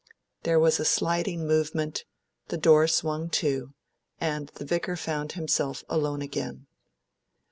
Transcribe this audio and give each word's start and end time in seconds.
There 0.41 0.59
was 0.59 0.79
a 0.79 0.83
sliding 0.83 1.45
movement, 1.45 2.05
the 2.47 2.57
door 2.57 2.87
swung 2.87 3.29
to, 3.37 3.75
and 4.19 4.47
the 4.55 4.65
Vicar 4.65 4.95
found 4.97 5.33
himself 5.33 5.83
alone 5.87 6.23
again. 6.23 6.65